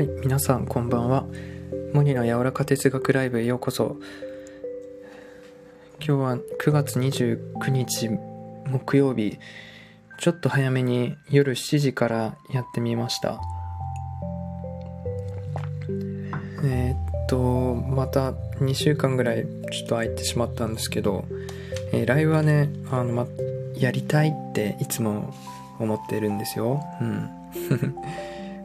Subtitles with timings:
[0.00, 1.26] はい、皆さんこんばんは。
[1.92, 3.98] モニの柔らか哲学ライブへようこそ。
[5.98, 8.08] 今日は9月29日
[8.66, 9.36] 木曜日、
[10.18, 13.42] ちょっと早めに夜7時からやってみました。
[16.64, 21.26] えーっと、また2週間ぐらいちょっと空いてしまったんですけど、
[21.92, 23.26] えーライブはね、あの、ま、
[23.74, 25.34] やりたいっていつも
[25.78, 26.82] 思ってるんですよ。
[27.02, 27.28] うん。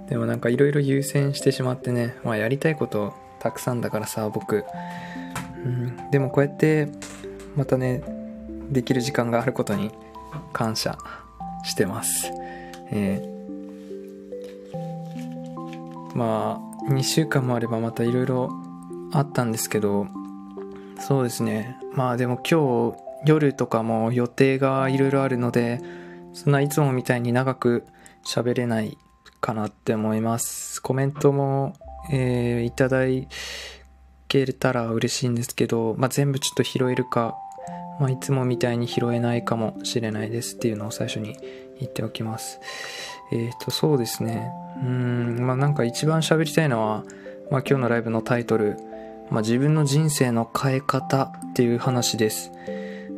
[0.10, 4.66] でもなんかいろいろ優先してしまってね、まあやりたいことたくさんだからさ、僕。
[5.64, 6.88] うん、でもこうやって、
[7.56, 8.04] またね、
[8.70, 9.92] できる時間があることに
[10.54, 10.98] 感謝
[11.64, 12.32] してます。
[12.92, 13.36] えー
[16.16, 18.50] まあ、2週間もあればまたいろいろ
[19.12, 20.08] あったんですけど、
[20.98, 21.78] そうですね。
[21.94, 25.82] まあでも今日夜とかも予定がいろいろあるので、
[26.34, 27.86] そんないつもみたいに長く
[28.26, 28.98] 喋れない
[29.46, 30.82] かなって思います。
[30.82, 31.74] コメントも、
[32.12, 33.02] えーいただ
[34.28, 37.36] けたら嬉しいんですけど、まあ、全部ちょっと拾えるか、
[38.00, 41.38] まあ、いつもみたいに拾えないかもしれないですっていうのを最初に
[41.80, 42.60] 言っておきます。
[43.32, 44.52] えっ、と、そうですね。
[44.78, 47.04] うん、まあなんか一番喋りたいのは、
[47.52, 48.78] まあ今日のライブのタイトル、
[49.30, 52.52] まあ自分の人生の変え方っていう話です。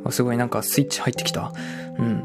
[0.09, 1.53] すごいなんかスイッチ入ってきた。
[1.97, 2.23] うん。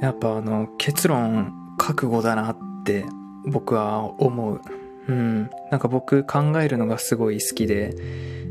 [0.00, 3.04] やっぱあの結論覚悟だなって
[3.44, 4.60] 僕は思う。
[5.08, 5.50] うん。
[5.72, 7.92] なんか僕考えるのがすごい好きで、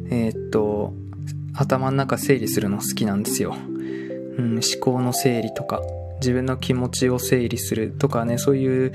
[0.10, 0.94] えーっと、
[1.54, 3.56] 頭の中整理するの好きなんですよ。
[4.38, 5.82] うん、思考の整理とか、
[6.16, 8.92] 自分の気持ちを整理するとかね、そういう、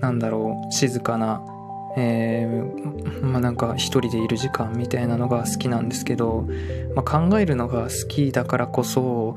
[0.00, 1.42] なんだろう、静かな、
[1.96, 6.48] えーまあなんか一人でいる時間みたいなのが好きなんですけど、
[6.94, 9.36] まあ、考えるのが好きだからこそ、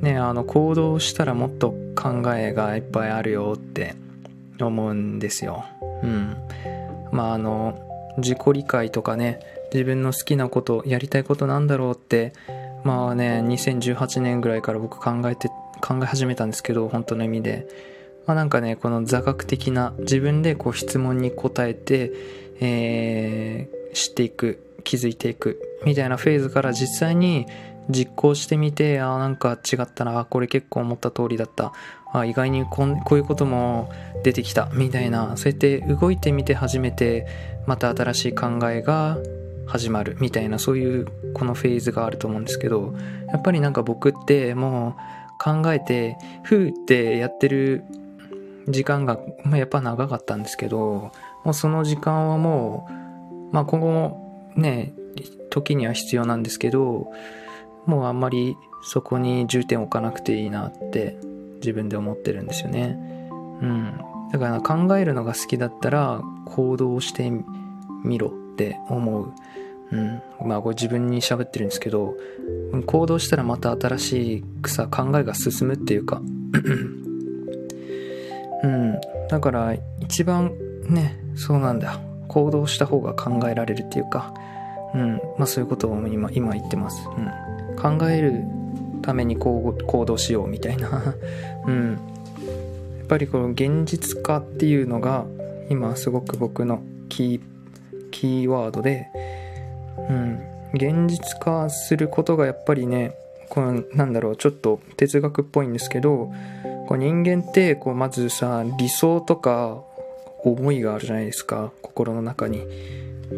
[0.00, 3.94] ね、あの行動したらもっと考えがいっぱいあるよって
[4.60, 5.64] 思うんですよ。
[6.02, 6.36] うん。
[7.12, 7.78] まああの
[8.18, 9.40] 自己理解とかね
[9.72, 12.32] 自分の好きなことやりたいことなんだろうって
[12.84, 15.48] まあね2018年ぐらいから僕考えて
[15.80, 17.66] 考え始めたんですけど本当の意味で。
[18.26, 22.12] まあなんかねこの座学的な自分でこう質問に答えて、
[22.60, 27.46] えー知っていく気づいていくみたいなフェーズから実際に
[27.90, 31.72] 実行してみてあーなんか違ったなこれ結構思った通りだった
[32.12, 33.90] あ意外にこんこういうことも
[34.22, 37.26] 出てきたみたいなそうやって動いてみて初めて
[37.66, 39.18] また新しい考えが
[39.66, 42.94] 始まるみたいなそういうこのフェーズがあると思うんですけど
[43.28, 47.84] やっぱりなんか僕ってもう考えてふーってやってる
[48.68, 51.12] 時間が、まあ、やっぱ長かったんですけど
[51.44, 52.88] もうその時間はも
[53.50, 54.25] うまあ今後も
[54.56, 54.94] ね
[55.50, 57.10] 時には必要なんですけど
[57.86, 61.18] もうあんまりそこに重点を置かなくていいなって
[61.56, 62.96] 自分で思ってるんですよね。
[63.60, 64.00] うん。
[64.32, 67.32] だから考えるのが好きだったら行動して
[68.04, 69.32] みろって思う。
[69.92, 70.22] うん。
[70.46, 72.16] まあこれ自分に喋ってるんですけど、
[72.86, 76.20] 行動したらまた新しくさ考えが進むっていうか、
[78.62, 79.00] うん。
[79.28, 80.52] だから一番
[80.88, 82.00] ね、そうなんだ。
[82.36, 84.34] 行動した方が考えられるっていうか、
[84.94, 85.22] うん。
[85.38, 87.08] まあそういうことを今、今言ってます。
[87.08, 87.98] うん。
[87.98, 88.44] 考える
[89.00, 91.14] ためにこう行動しようみたいな。
[91.66, 91.92] うん。
[92.98, 95.24] やっぱりこの現実化っていうのが
[95.70, 97.40] 今すごく僕のキー
[98.10, 99.08] キーワードで、
[100.10, 100.40] うん、
[100.74, 103.14] 現実化することがやっぱりね
[103.48, 106.32] このなんだろうちょっと哲学っぽいんですけど
[106.88, 109.84] こう人間ってこうまずさ理想とか
[110.52, 112.64] 思いがあるじゃないですか心の中に。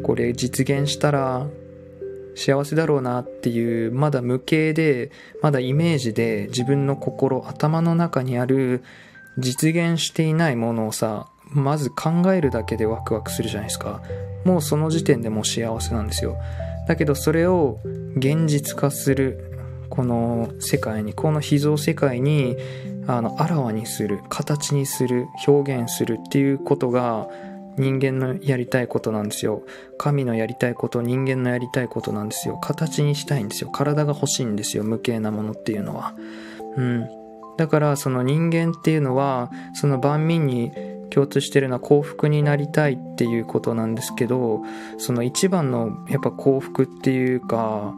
[0.02, 1.46] これ実現したら
[2.34, 5.10] 幸せだろうなっていうまだ無形で
[5.43, 8.84] まだイメージで自分の心頭の中にある
[9.38, 14.02] 実現していないものをさまず考えるだけでワクワクするじゃないですか。
[14.44, 16.37] もうその時点でもう幸せなんですよ。
[16.87, 17.81] だけどそれを
[18.16, 19.49] 現実化する
[19.88, 22.56] この世界にこの秘蔵世界に
[23.08, 27.26] あのあらわにする形にする表現するっていうことが
[27.78, 29.62] 人間のやりたいことなんですよ。
[29.96, 32.58] 神のやりたいこと人間のやりたいことなんですよ。
[32.58, 33.70] 形にしたいんですよ。
[33.70, 34.84] 体が欲しいんですよ。
[34.84, 36.14] 無形なものっていうのは。
[36.76, 37.08] うん。
[37.56, 40.72] だからその人間っていうのはその万民に
[41.11, 44.62] 共通してるのは幸福になりたいっていうことなんですけど
[44.99, 47.94] その一番のやっぱ幸福っていうか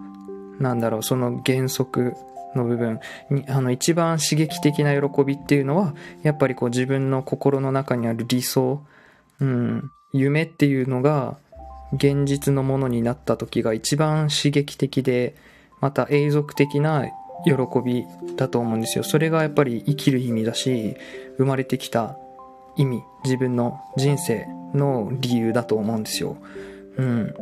[0.58, 2.14] なんだろうその原則
[2.54, 3.00] の部分
[3.30, 8.84] にあの一番刺激的な喜びっていうのはやっぱりこう自分の心の中にある理想、
[9.40, 11.38] うん、夢っていうのが
[11.92, 15.34] 現実のものになった時が一番刺激的で
[15.80, 17.06] また永続的な
[17.44, 17.52] 喜
[17.84, 18.04] び
[18.36, 19.04] だと思うんですよ。
[19.04, 20.96] それがやっぱり生きる意味だし
[21.38, 22.16] 生まれてきた
[22.76, 26.36] 意味自分の人生の理由だと思うんですよ。
[26.96, 27.34] うん。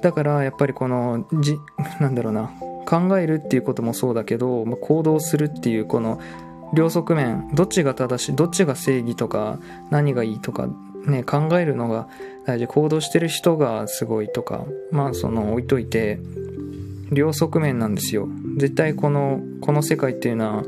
[0.00, 1.56] だからやっぱりこのじ
[2.00, 2.50] なんだろうな。
[2.86, 6.20] 考えるっていうこともそうだけど、まあ、行動するっていうこの
[6.72, 9.58] 両側面どっちが正しいどっちが正義とか
[9.90, 10.68] 何がいいとか
[11.06, 12.08] ね考えるのが
[12.46, 12.66] 大事。
[12.66, 16.18] 行動してる人がすごいとかまあその置いといて
[17.10, 18.28] 両側面なんですよ。
[18.56, 20.64] 絶対このこの世界っていうのは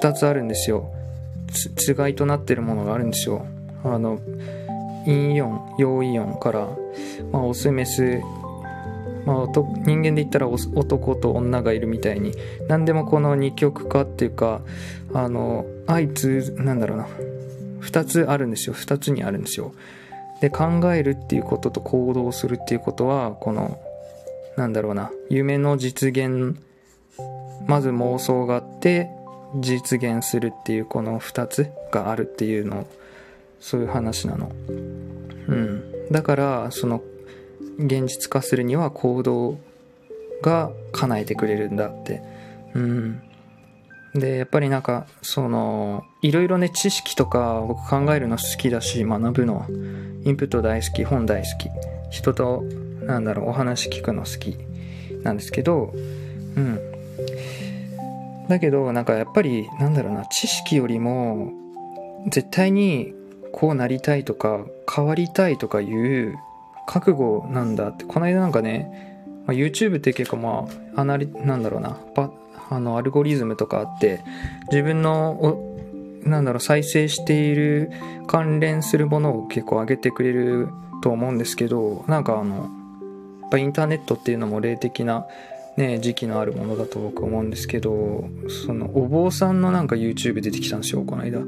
[0.00, 0.92] 2つあるんですよ。
[1.76, 3.46] つがいとなってるものがあるんですよ。
[3.82, 4.20] あの
[5.04, 6.68] 陰イオン陽イオンから、
[7.32, 8.20] まあ、オスメス
[9.26, 12.32] まあ、人間で言ったら男と女がいるみたいに
[12.68, 14.60] 何でもこの二極化っていうか
[15.12, 17.08] あの相通なんだろうな。
[17.80, 18.74] 2つあるんですよ。
[18.74, 19.72] 2つにあるんですよ。
[20.40, 23.78] で考えるっていうことと行動するっていうことはこの
[24.56, 25.10] なんだろうな。
[25.28, 26.58] 夢の実現
[27.66, 29.10] まず妄想があって
[29.56, 32.86] 実現するっていうこの2つがあるっていうの
[33.60, 34.50] そういう話なの。
[35.48, 35.82] うん。
[36.10, 37.02] だからその
[37.86, 39.58] 現実化するには行動
[40.42, 42.22] が叶えてくれるんだって。
[42.74, 43.22] うん。
[44.14, 49.66] でやっぱりなんかそのいろいろね知識とか僕考えるの好きだし学ぶの
[50.24, 51.70] インプット大好き本大好き。
[52.10, 52.62] 人と
[53.02, 54.58] なんだろうお話聞くの好き。
[55.22, 56.80] なんですけどうん。
[58.48, 61.52] だけどなんかやっぱりなんだろうな知識よりも
[62.28, 63.14] 絶対に
[63.52, 66.36] こうなりたいとか変わりたいとかいう
[66.90, 68.04] 覚悟なんだって。
[68.04, 72.32] この間なんかね、まあ、YouTube って結構まあアナリなんだろうなパ
[72.68, 74.20] あのアルゴリズムとかあって
[74.72, 75.56] 自分の
[76.24, 77.92] なんだろう再生している
[78.26, 80.68] 関連するものを結構上げてくれる
[81.00, 82.56] と思うんですけどなんかあの
[83.42, 85.26] やっぱインターネットっていうのも霊的な
[85.76, 88.28] ね、時期のあるものだと僕思うんですけど
[88.66, 91.40] そのお坊さんのなんか YouTube 出てきたんですよこの間。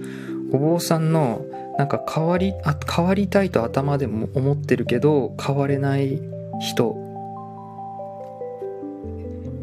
[0.53, 1.45] お坊さんの
[1.79, 6.21] なんか変わりあ変わりたいと頭でも思ってるけど変われない
[6.61, 6.97] 人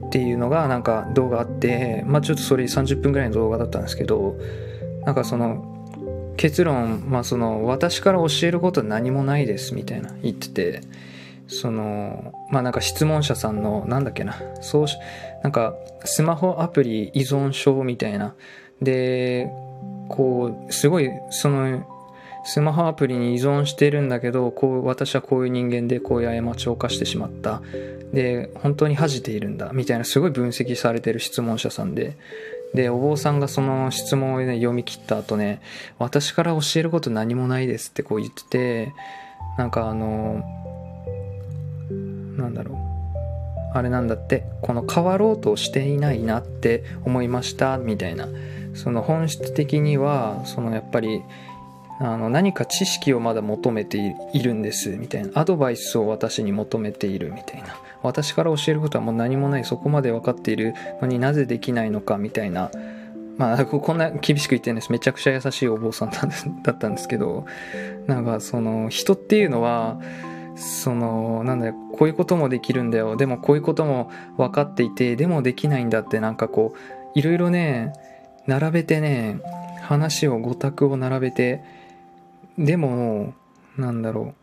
[0.08, 4.38] っていうのがなんか動画あってまあちょっとそれ30分ぐらいの動画だったんですけど
[5.06, 10.82] なんかその結論まあその私から教えることは何もないですみたいな言ってて
[11.48, 14.98] そのまあなんか質問者さんのなんだっけなそうし
[15.44, 15.76] なんか
[16.06, 18.36] スマホアプリ依存症みたいな。
[18.82, 19.52] で
[20.08, 21.86] こうすごいその
[22.44, 27.62] スマホアプリに依存してるんだけどこう私はこういう人間でこういう過ちを犯してしまった。
[28.14, 29.72] で本当に恥じているんだ。
[29.74, 32.18] みたいなすごい分析されてる質問者さんで。
[32.74, 35.60] でお坊さんがその質問を、ね、読み切った後ね
[35.98, 38.94] 私から教えること何もないですってこう言ってて
[39.58, 40.44] なんかあの
[42.38, 42.78] なんだろう。
[43.72, 44.46] あれなんだって。
[44.62, 47.78] この変わろうとしていないなって思いました。
[47.78, 48.28] みたいな。
[48.74, 51.22] その本質的にはそのやっぱり
[52.02, 55.32] あの何か知識をまだ求めているんですみたいな。
[55.36, 57.76] アドバイスを私に求めているみたいな。
[58.02, 59.66] 私から教えることはもう何もない。
[59.66, 60.74] そこまで分かっている。
[61.02, 62.72] のになぜできないのかみたいな。
[63.38, 64.92] まあこんな厳しく言ってるんです。
[64.92, 66.10] めちゃくちゃ優しいお坊さん
[66.64, 67.46] だったんですけど。
[68.08, 70.00] なんかその人っていうのは
[70.56, 73.18] そのなんだよこういうこともできるんだよ。
[73.18, 77.94] でもこういうことも分かっていてでもできないんだってなんかこういろいろね
[78.48, 79.42] 並べてね
[79.82, 81.62] 話を五択を並べて
[82.60, 83.34] でも
[83.78, 84.40] なんだろう。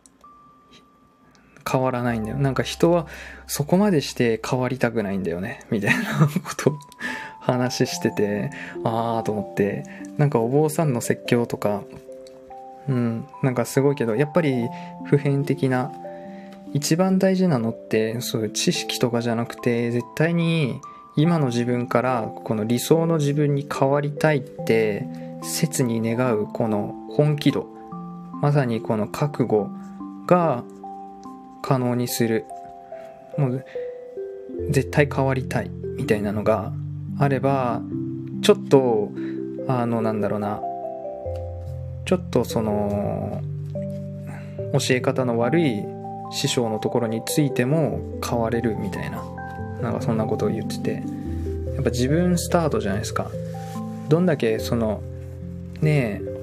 [1.69, 2.37] 変わらないんだよ。
[2.37, 3.07] なんか人は
[3.45, 5.65] そこまでして変わりたくないんだよね。
[5.69, 6.03] みたいな
[6.43, 6.79] こと
[7.41, 8.51] 話してて
[8.85, 9.83] ああと思って。
[10.17, 11.83] なんかお坊さんの説教とか。
[12.87, 13.27] うん。
[13.43, 14.67] なんかすごいけどやっぱり
[15.05, 15.91] 普遍的な
[16.73, 20.79] 一番大事なのってそういう知識とかじゃなくて絶対に
[21.17, 25.05] 今の自分からこの理想の自分に変わりたいって
[25.43, 27.76] 切に願うこの本気度。
[28.41, 29.69] まさにこの覚悟
[30.27, 30.63] が
[31.61, 32.45] 可能にする。
[33.37, 33.65] もう
[34.69, 36.71] 絶対変わりたいみたいなのが
[37.19, 37.81] あれば
[38.41, 39.11] ちょっと
[39.67, 40.61] あのなんだろうな。
[42.05, 43.41] ちょっとその
[44.73, 45.83] 教え方の悪い
[46.31, 49.23] 師匠のところについても変われるみたいな。
[49.81, 51.03] なんかそんなことを言ってて。
[51.75, 53.29] やっぱ自分スタートじゃないですか。
[54.09, 55.01] どんだけその
[55.81, 56.36] ねえ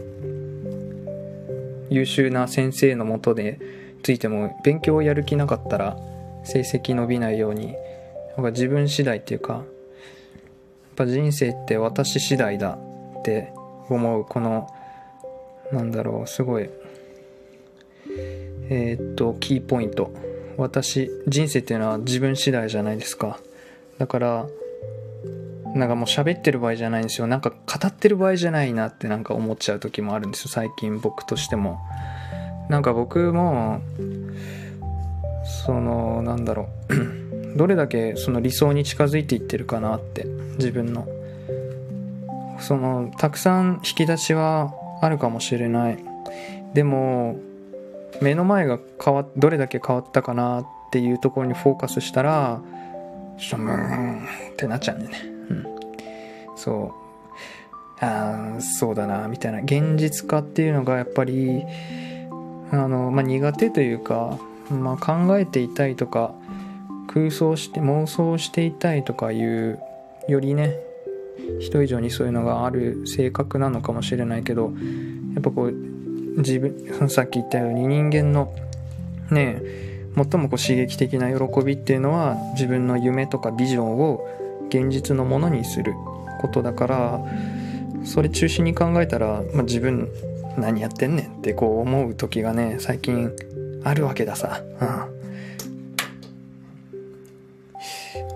[1.95, 3.61] 優秀な先生のもとで
[4.03, 5.97] ついても勉強をやる気なかったら
[6.45, 7.75] 成績伸びないように
[8.37, 9.65] なんか自分次第っていうかやっ
[10.97, 12.79] ぱ人生って私次第だ
[13.21, 13.53] って
[13.89, 14.69] 思うこの
[15.73, 16.69] なんだろうすごい
[18.71, 20.13] えー、っとキーポイント。
[20.57, 23.41] 私人生っていうのは自分次第じゃないですか。
[23.99, 24.47] だから
[25.75, 27.27] なんかもう喋ってる場合じゃないんですよ。
[27.27, 27.57] なんか語
[27.89, 30.49] ってる場合じゃないなってなんか思っちゃう時もあるんですよ。
[30.49, 31.81] 最近僕としても。
[32.69, 33.81] なんか僕も
[35.45, 37.57] そのなんだろう。
[37.59, 40.25] どれだけその理想に近づいていってるかなって。
[40.59, 41.09] 自分の。
[42.61, 45.99] そのたくさん引き出しはあるかもしれない。
[46.73, 47.37] でも
[48.23, 52.61] 目の前が変わどれだけ変わったかなっていうところにフォーカスしたら
[53.39, 55.34] ちょっとムーンってなっちゃうんだよね。
[56.65, 56.95] そ
[58.01, 58.05] う。
[58.05, 59.61] ああそうだなみたいな。
[59.61, 61.65] 現実化っていうのがやっぱり
[62.71, 64.39] あの、まあ、苦手というか、
[64.71, 66.35] まあ、考えていたいとか
[67.09, 69.79] 空想して妄想していたいとかいう
[70.29, 70.77] よりね
[71.61, 74.73] 人以上にそういうのがある性格なのかもしれないけど
[75.35, 75.73] やっぱこう
[76.39, 78.53] 自分さっき言ったように人間の
[79.31, 79.61] ね
[80.17, 84.27] 最もこう刺激的な喜びっていうのは自分の夢とかビジョンを
[84.69, 85.95] 現実のものにする。
[86.45, 87.25] ことだから
[88.05, 90.11] それ中心に考えたら、まあ、自分
[90.59, 93.33] 何やってんねんってこう思う時がね最近
[93.83, 94.63] あるわけださ。
[94.63, 94.89] うん。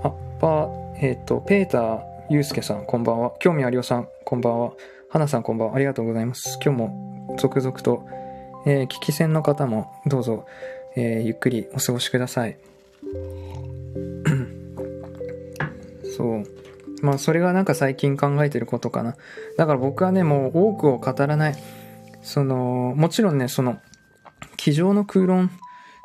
[0.03, 0.11] あ
[0.41, 0.69] パ
[1.01, 2.01] えっ、ー、とペーター
[2.31, 3.33] ゆうすけさんこんばんは。
[3.41, 4.73] 興味ありおさんこんばんは。
[5.11, 5.77] 花さんこんばんは。
[5.77, 6.59] ありがとうございます。
[6.65, 8.07] 今日も続々と、
[8.67, 10.47] えー、聞き戦の方もどうぞ、
[10.97, 12.57] えー、ゆっくりお過ごしください。
[17.03, 19.17] まあそれがなんか最近考えてることかな
[19.57, 21.57] だから僕はねもう多くを語らない
[22.23, 23.79] その、もちろんね、その、
[24.57, 25.51] 机上の空論、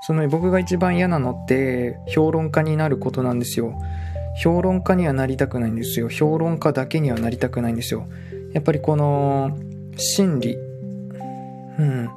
[0.06, 3.74] その僕が一番嫌なのって評論家になることなんですよ。
[4.42, 6.10] 評論家にはなりたくないんですよ。
[6.10, 8.08] 評論家だけにはなりたくないんですよ。
[8.54, 9.58] やっぱりこの
[9.96, 12.10] 真理、うん、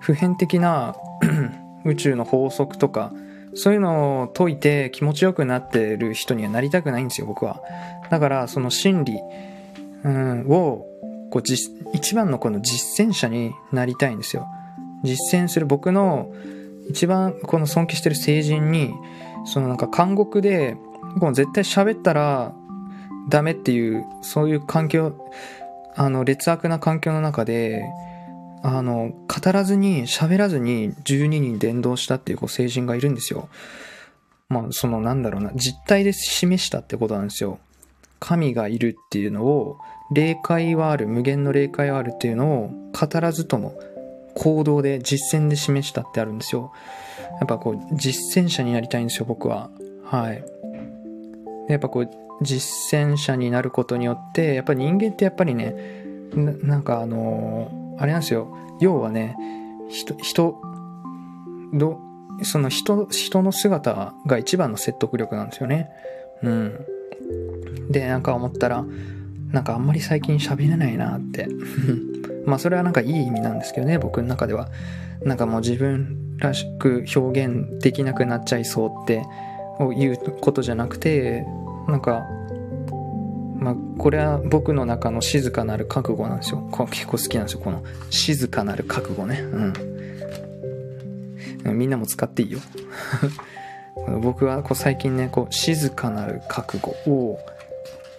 [0.00, 0.94] 普遍的な
[1.84, 3.12] 宇宙の法則とか、
[3.54, 7.62] そういうのを解いて気持ちよくなってる人にはなりたくないんですよ、僕は。
[8.10, 9.18] だからその真理、
[10.04, 10.86] うん、を
[11.32, 11.42] こう
[11.94, 14.46] 一番のこの実践者になりたいんですよ
[15.02, 16.30] 実践する僕の
[16.90, 18.92] 一番この尊敬してる成人に
[19.46, 20.76] そのなんか監獄で
[21.16, 22.54] もう絶対喋ったら
[23.30, 25.16] ダメっていうそういう環境
[25.94, 27.82] あの劣悪な環境の中で
[28.62, 33.48] あの語らずに喋らずに12人伝道したっていうこう成人がいるんですよ。
[34.48, 37.58] まあそのなんだろうな実態で示したってことなんですよ。
[38.20, 39.78] 神がいるっていうのを
[40.12, 43.74] 霊界はある無限の霊界はあるっていうのを語らずとも
[44.34, 46.72] 行動で実践で示したってあるんですよ。
[47.40, 49.70] やっぱこう実践者になりたいんですよ僕は。
[50.04, 50.44] はい。
[51.68, 52.10] やっぱこう
[52.42, 55.74] 実践者になることによってやっぱ人間ってやっぱりね
[56.34, 58.56] なんかあのー、あれなんですよ。
[58.80, 59.36] 要はね
[59.88, 60.60] 人人
[61.72, 62.00] ど
[62.42, 65.90] その人人の姿が一番の説得力なんですよね。
[66.42, 66.86] うん。
[67.90, 68.84] でなんか思ったら
[69.52, 71.46] なんかあんまり最近喋れないなって。
[72.46, 74.68] まあそれはなんかいい意味なんですけどね僕の中では。
[75.24, 79.22] なんかもう自分らしく表現できなくなっちゃいそうって
[79.96, 81.46] いうことじゃなくて
[81.86, 82.24] なんか
[83.62, 86.68] まあこれは僕の中の静かなる覚悟なんですよ。
[86.90, 87.60] 結構好きなんですよ。
[87.60, 89.40] この静かなる覚悟ね。
[91.64, 91.78] うん。
[91.78, 92.58] みんなも使っていいよ。
[94.20, 97.38] 僕はこう最近ねこう静かなる覚悟を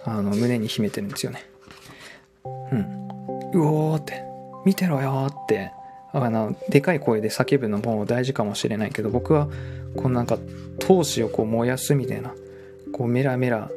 [0.04, 1.44] あの胸に秘めてるんですよね。
[2.72, 3.60] うん。
[3.60, 4.24] うおーって。
[4.64, 5.72] 見てろよって。
[6.14, 9.48] あのでかい声で叫ぶのも大事かもしれないけど僕は
[9.96, 10.38] このなんか
[10.78, 12.32] 闘志をこう燃やすみたいな
[12.92, 13.68] こうメラメラ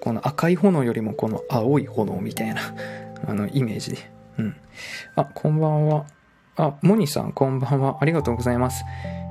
[0.00, 2.60] この赤い炎よりもこの青い炎みたいな
[3.26, 3.92] あのイメージ。
[3.92, 3.98] で
[4.38, 4.56] うん。
[5.16, 6.06] あこんばんは。
[6.56, 7.98] あモニさんこんばんは。
[8.00, 8.84] ありがとうございます。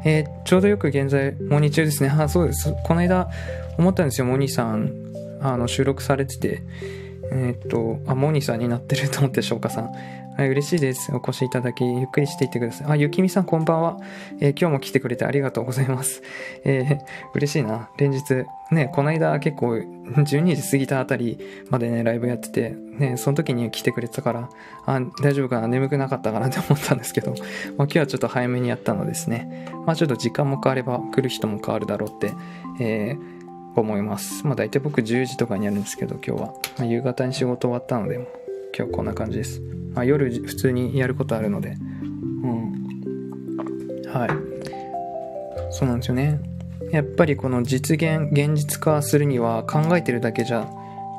[0.05, 2.09] えー、ちょうどよく現在モニ中ですね。
[2.09, 2.73] あそうです。
[2.85, 3.29] この間
[3.77, 4.27] 思ったんですよ。
[4.27, 4.91] モニさん
[5.41, 6.63] あの収録されてて。
[7.31, 9.91] えー、っとあモニさんになってると思って翔歌さん。
[10.39, 11.13] はい、嬉しいです。
[11.13, 12.87] お越しいただき、ゆっくりしていってください。
[12.87, 13.97] あ、ゆきみさんこんばんは。
[14.39, 16.23] えー、今日も来てくれてありがとうございます。
[16.63, 16.99] えー、
[17.33, 17.89] 嬉しいな。
[17.97, 21.37] 連日、ね、この間結構12時過ぎたあたり
[21.69, 24.49] までね、ライブやってて、ね、その時に来てくれてたから、
[24.85, 25.67] あ、大丈夫かな？
[25.67, 26.47] 眠くなかったかな？
[26.47, 27.41] って思ったんですけど、まあ、
[27.79, 29.67] 今日はちょっと早めにやったのですね。
[29.85, 32.31] まあちょっと時間も変われば来る人も変わるだろうって、
[32.79, 34.47] えー、思います。
[34.47, 36.47] まあ大体僕10時とかにやるんですけど、今日は。
[36.77, 38.25] まあ、夕方に仕事終わったので、
[38.77, 39.61] 今日こんな感じです。
[39.93, 41.75] まあ、夜普通にやることあるので、
[42.43, 42.71] うん。
[44.07, 44.29] はい。
[45.71, 46.39] そうなんですよね。
[46.91, 50.67] やっぱりこの実現、現実化するには考えてるだけじゃ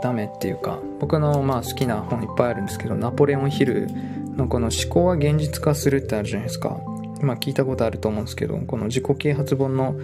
[0.03, 3.87] ダメっていうか、僕のまあ好きな本いっぱいあるんですけど、ナポレオンヒル
[4.37, 6.81] のこの思考は現実化するってあるじゃないですか。
[7.23, 9.95] まあ聞いたことあると思うんですけど、この自己啓発本の、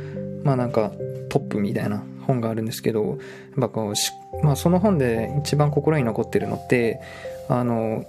[0.45, 0.93] まあなんか
[1.29, 3.19] トップみたいな本があるんですけど、やっ
[3.61, 7.01] ぱこう、まあその本で一番心に残ってるのって、
[7.49, 8.05] あの、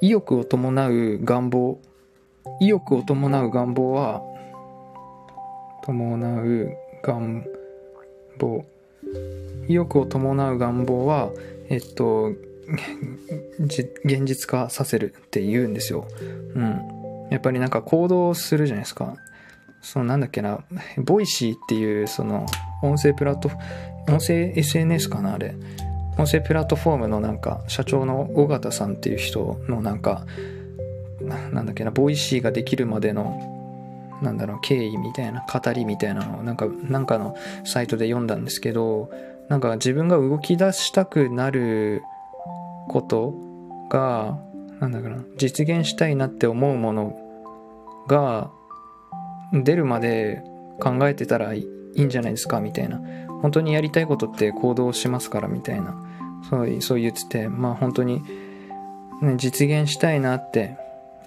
[0.00, 1.78] 意欲を伴う願望、
[2.60, 4.22] 意欲を伴う願望は、
[5.82, 7.44] 伴う願
[8.38, 8.64] 望、
[9.68, 11.30] 意欲を伴う願望は、
[11.68, 12.32] えっと、
[14.04, 16.06] 現実化させるって言うんですよ。
[16.54, 17.28] うん。
[17.30, 19.14] やっぱりなんか行動するじゃないですか。
[19.80, 20.60] そのなんだっけな、
[20.98, 22.46] Voicy っていうその
[22.82, 23.50] 音声プラット、
[24.08, 25.54] 音声 SNS かなあれ。
[26.18, 30.26] 音声プラットフォームのなんか社長の緒方さんっていう人のなんか
[31.20, 39.10] なんだっけな Voicy ができるまでのなんだろう経緯みたいな語りみたいなのをなんかなんかのサイトで読んだんですけど
[39.48, 42.02] なんか自分が動き出したくなる
[42.88, 43.34] こと
[43.90, 44.38] が
[44.80, 47.16] なんだかな実現したいなって思うもの
[48.08, 48.50] が
[49.52, 50.42] 出るまで
[50.80, 53.00] 考えてたらいいんじゃないですかみたいな。
[53.42, 55.94] 本当にやりたいことって行動しますからみたいな。
[56.48, 58.22] そうそう言っててまあ本当に、
[59.20, 60.76] ね、実現したいなって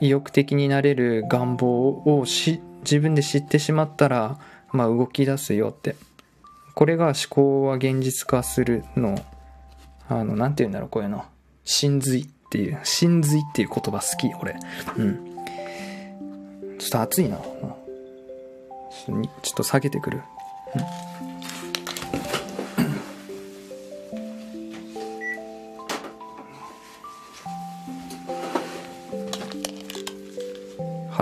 [0.02, 4.38] 意欲的になれる願望をし自分で知ってしまったら、
[4.72, 5.96] まあ、動き出すよって。
[6.74, 9.18] これが思考は現実化するの
[10.10, 11.24] あのなんて言うんだろうこういうの。
[11.64, 14.56] 真髄っていう真髄っていう言葉好き俺。
[14.98, 15.36] うん。
[16.78, 17.38] ちょっと暑いな。
[17.38, 19.22] ちょっ
[19.56, 20.22] と下げてくる。
[20.76, 20.82] うん。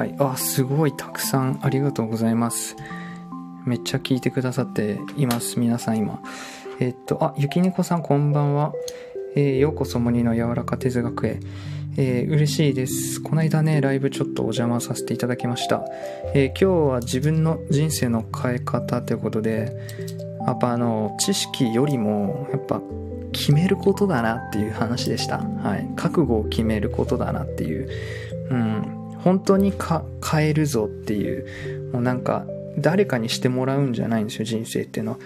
[0.04, 0.16] はい。
[0.20, 2.76] あ、すごいたくさんありがとうございます。
[3.66, 5.62] めっちゃ聞いてくださっています。
[5.62, 6.22] 皆さん今。
[6.82, 8.74] えっと、あ、ゆきねこさんこんばんは。
[9.38, 11.40] えー、ようこそ森の柔らか哲学へ。
[11.96, 13.22] えー、嬉しいです。
[13.22, 15.86] この間ね、ライブちょっとお邪魔させていただきました。
[16.34, 19.72] えー、今日は自分の人生の変え方ということで、
[20.46, 22.82] やっぱあの、知識よりも、やっぱ
[23.32, 25.38] 決めることだなっていう話でした。
[25.38, 25.90] はい。
[25.96, 27.90] 覚悟を決めることだなっていう。
[28.50, 28.93] うん。
[29.24, 32.46] 本当にか変えるぞっていうもうなんか
[32.78, 35.18] 誰かにしてもらうんじゃないんですよ人生っていうのは。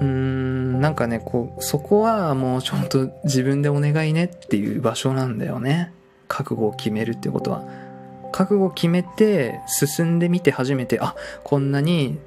[0.00, 5.92] うーんなんかねこうそこはもうちょっと自分でお願いねっていう場所なんだよね。
[6.28, 7.64] 覚悟を決めるってことは。
[8.32, 12.18] 覚悟を決めて進んでみて初めてあこんなに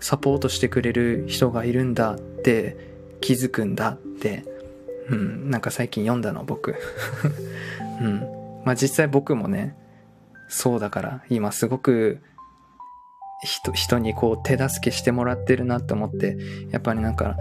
[0.00, 2.76] サポートしてくれる人がいるんだって
[3.20, 4.44] 気づくんだって。
[5.08, 6.74] うんなんか最近読んだの僕。
[8.02, 8.20] うん。
[8.64, 9.76] まあ実際僕もね
[10.48, 12.22] そうだから今すごく
[13.42, 16.36] 人人にこう手助けしてもらってるなって思って
[16.70, 17.36] やっぱりなんか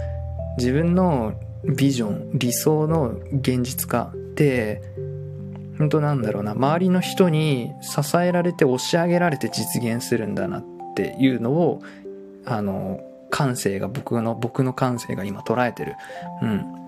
[0.58, 4.82] 自分のビジョン理想の現実化って
[5.78, 10.64] 本当なんだろうな周りの人に支えられて押し上げられて実現するんだなっ
[10.96, 11.82] ていうのを
[12.46, 15.96] あの感性が僕の僕の感性が今捉えてる。
[16.42, 16.86] うん。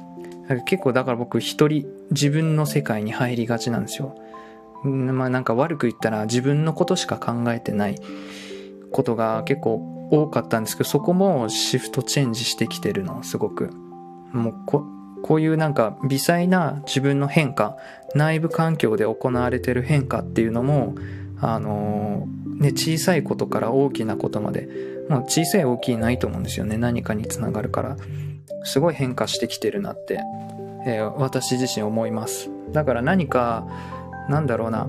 [0.65, 4.15] 結構だから僕一人自分の世界に入りがちなんですよ。
[4.84, 7.96] まあなんか悪く言ったら自分のことしか考えてない
[8.92, 13.70] ことが結構多かったんですけど、そこもシフトチェンジしてきてるの、すごく。
[14.32, 14.84] もうこ、
[15.24, 17.78] こういうなんか微細な自分の変化、
[18.16, 20.96] 内部環境で行われてる変化っていうのも、
[21.40, 24.70] あのー、ね、小さいことから大きなことまで、
[25.10, 26.78] もう小さい大きいないと思うんですよね。
[26.78, 27.98] 何かにつながるから。
[28.63, 30.20] すごい変化してきてるなって、
[30.86, 32.50] えー、私自身思います。
[32.72, 33.68] だから何か、
[34.30, 34.88] なんだろうな。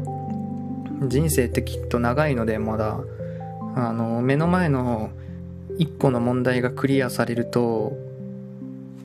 [1.07, 3.01] 人生ってきっと長いのでまだ。
[3.75, 5.11] あの目の前の
[5.79, 7.97] 一個の問題がクリアされると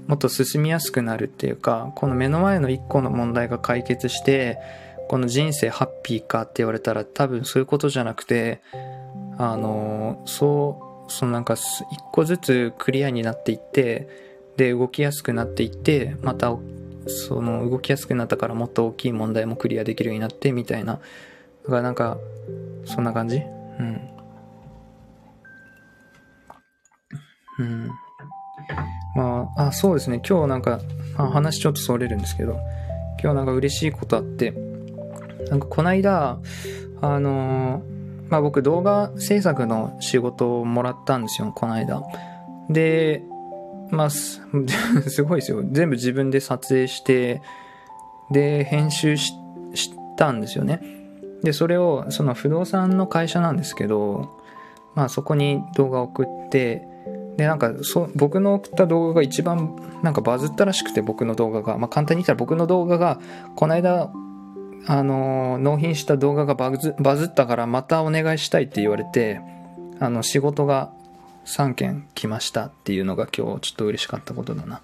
[0.07, 4.57] もっと進みやすくなるっていうかこの目の前の一個の問題が解決して
[5.09, 8.61] この人生ハッピーかって言われたら多分そういうことじゃなくて
[9.37, 14.07] あのそうそのなんか一個ずつクリアになっていって
[14.57, 16.55] で動きやすくなっていってまた
[17.07, 20.93] その動きやすくなったからもっと大きい問題もクリアできるようになってみたいな。
[20.93, 20.99] だ
[21.69, 22.17] からなんか
[22.85, 23.37] そんな感じ？
[23.37, 23.39] う
[23.83, 24.01] ん。
[27.59, 27.89] うん。
[29.15, 30.21] まああそうですね。
[30.27, 30.79] 今日なんか、
[31.17, 32.59] あ、話ちょっとそれるんですけど。
[33.21, 34.51] 今日なんか嬉しいことあって。
[35.49, 36.39] なんかこの間
[37.01, 42.01] あのー、まあ僕動画制作の仕事をもらったんですよこの間
[42.69, 43.23] で
[43.91, 44.41] まあ、 す
[45.23, 45.63] ごいですよ。
[45.71, 47.41] 全部自分で撮影して、
[48.31, 49.33] で、編集し
[50.17, 50.81] たんですよね。
[51.43, 54.39] で、それを、その不動産の会社なんですけど、
[54.95, 56.87] まあそこに動画を送って、
[57.37, 61.77] で、なんかそ、僕の送った動画が一番なんかバズったらしくて、僕の動画が。
[61.77, 63.19] まあ簡単に言ったら僕の動画が、
[63.55, 64.11] この間、
[64.85, 69.41] あの、納品した動画がバズバズったからまたお願いしたいって言われて、
[69.99, 70.93] あの、仕事が
[71.45, 74.81] 3件来ましたっていうのが今日ちょっと嬉しかったことだな。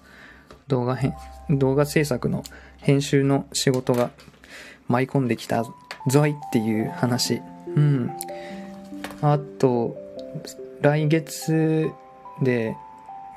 [0.68, 1.14] 動画編、
[1.50, 2.44] 動画制作の
[2.78, 4.10] 編集の仕事が
[4.88, 5.64] 舞い込んできた
[6.08, 7.42] ぞいっていう話。
[7.74, 8.10] うん。
[9.22, 9.96] あと、
[10.80, 11.90] 来月
[12.42, 12.76] で、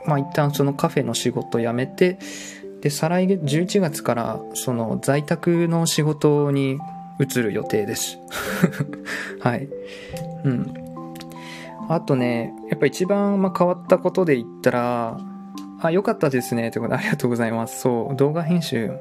[0.06, 2.20] まあ一旦そのカフェの仕事辞めて、
[2.82, 6.78] で、再来月、11月からその在宅の仕事に
[7.20, 8.20] 移る予定です。
[9.40, 9.68] はい。
[10.44, 10.83] うん。
[11.90, 15.18] あとね、やっぱ一番ま変わったことで言ったら、
[15.82, 16.72] あ、良かったですね。
[16.72, 17.82] ということで、ありがとうございます。
[17.82, 18.92] そう、動画編集、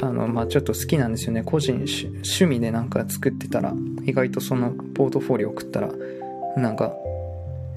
[0.00, 1.42] あの、まあ、ちょっと好きなんですよね。
[1.42, 5.90] 個人、趣味でなんか作ってたら、意外とそのポートフォリオ送ったら、
[6.56, 6.94] なんか、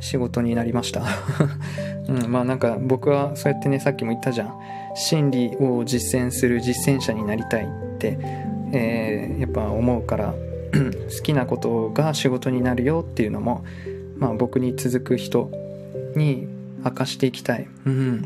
[0.01, 1.03] 仕事になりました。
[2.09, 4.53] うん、まあなんか僕はそうやってね、さっきも言ったじゃん。
[4.95, 8.17] 心理を実践する実践者になりたいって、
[8.73, 10.33] えー、やっぱ思うから、
[10.73, 13.63] 好きなことが仕事になるよっていうのも、
[14.21, 15.49] まあ、僕に続く人
[16.15, 16.47] に
[16.85, 17.67] 明かしていきたい。
[17.85, 18.25] うん。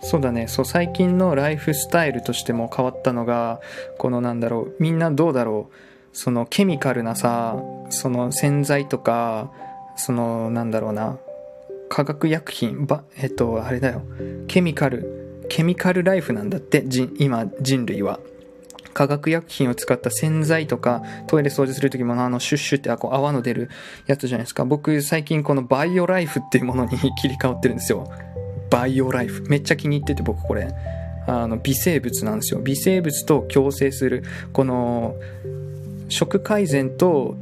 [0.00, 0.48] そうだね。
[0.48, 3.60] そう、最近のライフスタイルとしても変わったのが、
[3.98, 5.74] このなんだろう、みんなどうだろう、
[6.14, 9.52] そのケミカルなさ、その洗剤とか、
[9.96, 11.18] そのなんだろうな、
[11.90, 14.00] 化学薬品、ば、えっと、あれだよ、
[14.48, 16.84] ケミカル、ケミカルライフなんだって、
[17.18, 18.18] 今、人類は。
[18.96, 23.68] 化学薬品を使った洗剤とか、トイレ掃除するときもあの、シュッシュってこう泡の出る
[24.06, 24.64] やつじゃないですか。
[24.64, 28.10] 僕、最近このバイオライフっていうものに切り替わってるんですよ。
[28.70, 29.42] バイオライフ。
[29.50, 30.74] めっちゃ気に入ってて僕これ。
[31.26, 32.60] あの、微生物なんですよ。
[32.60, 35.14] 微生物と共生する、この、
[36.08, 37.36] 食改善と、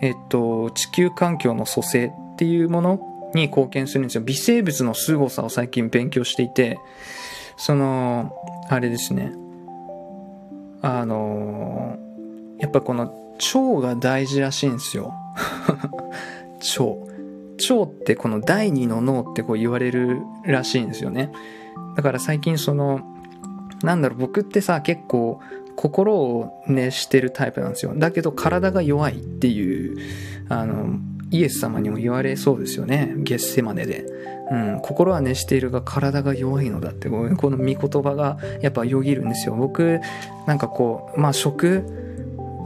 [0.00, 3.00] えっと、地球環境の蘇生っていうもの
[3.34, 4.20] に貢献するんですよ。
[4.22, 6.78] 微生物の凄さを最近勉強していて、
[7.56, 8.32] その、
[8.68, 9.32] あれですね。
[10.82, 13.14] あのー、やっぱこの
[13.54, 15.14] 腸が大事らしいんですよ。
[16.78, 17.10] 腸。
[17.74, 21.30] 腸ってこの第二の脳ってこう言われるらしいんですよね。
[21.96, 23.00] だから最近その、
[23.82, 25.40] なんだろう、僕ってさ、結構
[25.76, 27.94] 心を熱してるタイプなんですよ。
[27.96, 29.98] だけど体が弱いっていう、
[30.48, 30.98] あの、
[31.30, 33.14] イエス様にも言われそうですよね。
[33.18, 34.04] ゲッセマネで。
[34.50, 37.08] うん、心は熱しているが体が弱いのだって。
[37.08, 39.54] この見言葉がやっぱよぎるんですよ。
[39.54, 40.00] 僕
[40.46, 41.84] なんかこうまあ食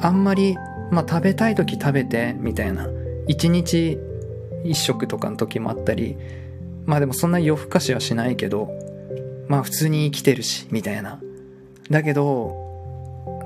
[0.00, 0.57] あんまり、
[0.90, 2.88] まあ、食べたい時食べてみたいな。
[3.29, 3.98] 一日
[4.64, 6.16] 一食とかの時もあったり。
[6.87, 8.70] まあでもそんな夜更かしはしないけど。
[9.46, 11.20] まあ普通に生きてるしみたいな。
[11.90, 12.63] だけど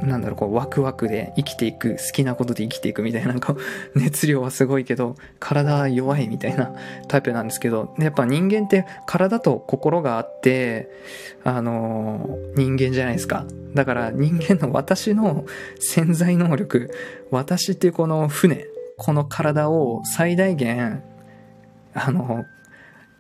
[0.03, 3.57] なんだろう、こう、ワクワクで生きていく、好きなことで生きていくみたいな、なんか、
[3.95, 6.73] 熱量はすごいけど、体弱いみたいな
[7.09, 10.91] タイプなんですけど、やっぱ人間って体と心があって、
[11.45, 13.45] あのー、人間じゃないですか。
[13.75, 15.45] だから人間の私の
[15.79, 16.91] 潜在能力、
[17.31, 21.03] 私っていうこの船、この体を最大限、
[21.95, 22.45] あの、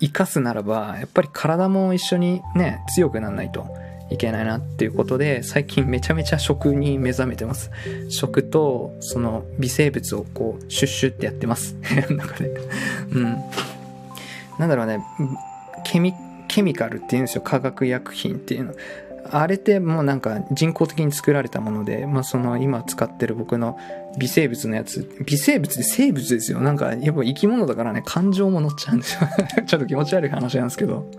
[0.00, 3.66] 生かすならば、やっぱり体も一緒にね、強くならないと。
[4.10, 7.70] いけないなっていうことで、最近めちゃめちゃ食に目覚めてます。
[8.08, 11.76] 食と、その微生物をこう、シュッシュってやってます。
[12.10, 12.50] なんかね。
[13.12, 13.36] うん。
[14.58, 15.00] なんだろうね、
[15.84, 16.14] ケミ、
[16.48, 17.42] ケミカルって言うんですよ。
[17.42, 18.74] 化学薬品っていうの。
[19.30, 23.78] あれってもうなんか人工的に作られたもので、まあその今使ってる僕の
[24.18, 26.60] 微生物のやつ、微生物で生物ですよ。
[26.60, 29.20] なんかやっぱ生き物だからね、感情も乗っちゃうんですよ。
[29.66, 31.10] ちょっと気持ち悪い話なんですけど。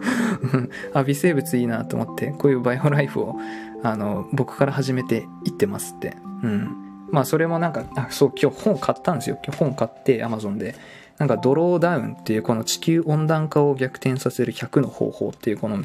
[0.94, 3.36] あ、微生物いいなと思って、こういうバイオライフを
[3.84, 6.16] あの、僕から始めていってますって。
[6.44, 7.08] うん。
[7.12, 9.40] まあそれもなんか、あ、そう、今日本買ったんですよ。
[9.44, 10.76] 今日本買って Amazon で。
[11.20, 15.84] なんかドローダウンっていうこの地球温暖化を逆転させる100の方法っていうこの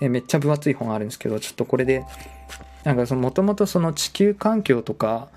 [0.00, 2.04] えめっちゃ分厚い本あるんですけど、ちょっとこれで、
[2.84, 5.28] なんかそのもともとその地球環境とか、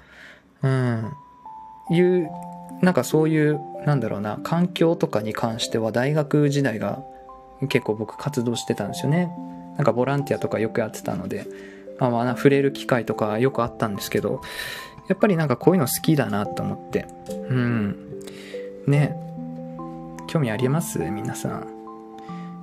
[0.61, 1.11] うん、
[1.91, 2.29] いう、
[2.81, 7.03] なんかそういう、なんだろうな、環境とかに関しては大学時代が
[7.69, 9.31] 結構僕活動してたんですよね。
[9.77, 11.45] なんかボランティアとかよくやってたので、
[11.97, 14.41] まあまあ触れる機会とかよくあったんですけど、
[15.07, 17.07] やっぱりなんかこういうの好きだなと思って。
[17.49, 17.95] うん。
[18.85, 19.15] ね。
[20.27, 20.99] 興味あります？
[20.99, 21.78] 皆さん。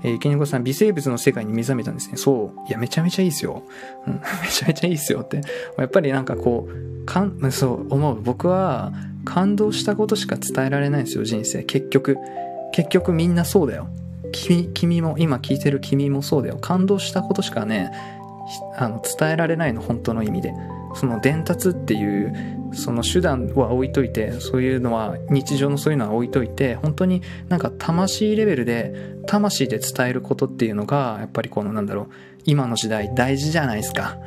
[0.06, 2.16] えー、池猫さん、微生物の世界に目覚めたんですね。
[2.16, 2.68] そう。
[2.68, 3.64] いや、めちゃめちゃいいっすよ。
[4.06, 5.40] うん、 めちゃめちゃいいっすよって。
[5.76, 8.22] やっぱりなんかこう、かん、そう、思う。
[8.22, 8.92] 僕は、
[9.24, 11.64] 感動したことしか伝えられないんですよ、人生。
[11.64, 12.16] 結局。
[12.72, 13.88] 結局みんなそうだよ。
[14.30, 16.58] 君、君も、今聞いてる君もそうだよ。
[16.60, 17.90] 感動したことしかね、
[18.78, 20.54] あの、伝えられないの、本当の意味で。
[20.94, 32.08] その伝達っていうその手段は置いといてそういうのは日常のそういうのは置いといて本当になんか魂レベルで魂で伝えることっていうのがやっぱりこのなんだろう
[32.44, 34.18] 今の時代大事じゃないですか、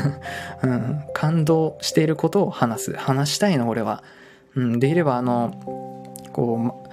[0.62, 2.92] うん、感動していることを話す。
[2.92, 4.04] 話したいの俺は、
[4.54, 5.58] うん、できればあの
[6.32, 6.84] こ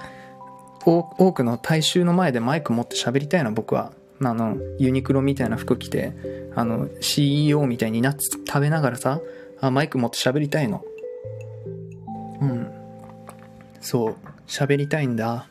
[0.86, 3.92] う多くの大衆の前でマイク持って喋りたいの僕は。
[4.24, 6.14] あの、ユニクロみたいな服着て、
[6.56, 9.20] あの、CEO みたいにナッツ食べながらさ、
[9.62, 10.84] あ、マイク持って喋りたいの。
[12.42, 12.72] うん。
[13.80, 14.16] そう、
[14.48, 15.48] 喋りたいんだ。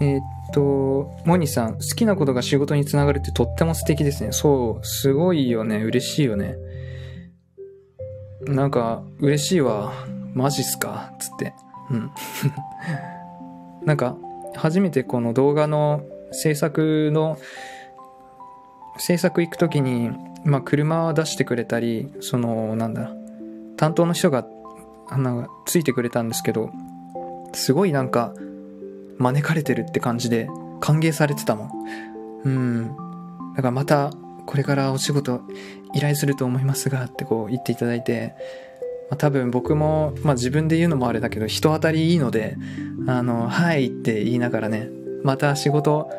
[0.00, 0.22] えー、っ
[0.52, 4.32] と、モニさん、好きなことが仕事につながるってとっても素敵ですね。
[4.32, 5.76] そう、すごいよね。
[5.76, 6.56] 嬉しいよね。
[8.46, 9.92] なんか、嬉しいわ。
[10.34, 11.12] マジっすか？
[11.18, 11.54] つって。
[11.90, 12.10] うん。
[13.84, 14.16] なんか、
[14.54, 17.38] 初めてこの動画の制作の
[18.98, 20.10] 制作行く時に、
[20.46, 23.12] まあ、車を出してくれたりそのなんだ
[23.76, 24.46] 担当の人が
[25.08, 26.70] あのついてくれたんですけど
[27.52, 28.32] すごいなんか
[29.18, 30.48] 招かれてるって感じで
[30.80, 32.96] 歓迎されてたもんうん。
[33.56, 34.12] だからまた
[34.46, 35.42] これからお仕事
[35.94, 38.34] 依頼すると思いますがってこう言っていただいて
[39.08, 42.56] まあ、多分僕も、まあ、自分で言うのもあれだけど人当たりいいので
[43.06, 44.88] あの「はい」って言いながらね
[45.22, 46.10] また仕事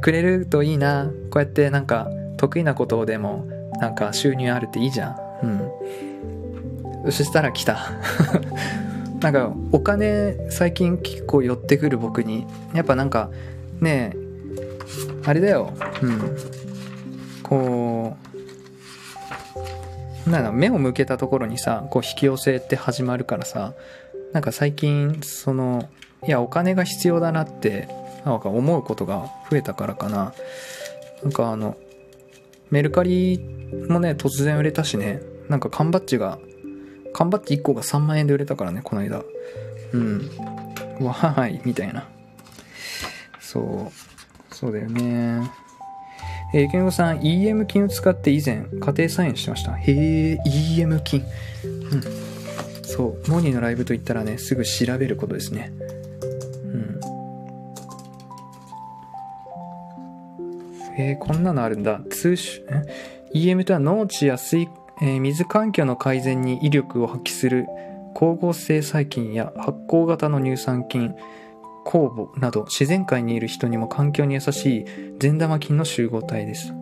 [0.00, 3.46] くれるといいなこうやってなんか得意なことでも
[3.80, 5.16] なんか収入あるっていいじゃん。
[7.04, 7.12] うん。
[7.12, 7.90] そしたら来た。
[9.20, 12.46] なんかお金最近結構寄ってくる僕に。
[12.74, 13.30] やっぱなんか
[13.80, 14.16] ねえ
[15.24, 15.72] あれだよ。
[16.02, 16.36] うん。
[17.42, 18.16] こ
[20.26, 23.72] うなんだ目を向けたところにさこう引き寄せって始まるからさ
[24.32, 25.88] なんか最近その
[26.26, 27.88] いやお金が必要だなって
[28.24, 30.34] なんか思うことが増えたからかな。
[31.22, 31.76] なんかあの
[32.70, 33.38] メルカリ
[33.88, 36.38] もね突然売れたしねなんか缶バッジが
[37.12, 39.22] 缶バッジ1個が3万円で売れたからねこの間
[39.92, 40.30] うん
[41.00, 42.08] わーいみたいな
[43.40, 43.90] そ
[44.50, 45.50] うそうだよね
[46.52, 49.72] えー、ケンゴさん、EM 菌を使って以前、家庭菜園してました。
[49.72, 49.92] へ
[50.32, 51.22] え、EM 菌。
[51.64, 52.02] うん。
[52.82, 55.72] そう、モニーのライブといったらね、すぐ調べることですね。
[60.98, 62.00] えー、こんなのあるんだ。
[62.10, 62.64] 通種、
[63.34, 64.68] EM とは農地や水、
[65.00, 67.66] えー、水環境の改善に威力を発揮する
[68.14, 71.14] 光合成細菌や発酵型の乳酸菌、
[71.84, 74.84] 酵母など自然界にいる人にも環境に優しい
[75.18, 76.74] 善玉菌の集合体です。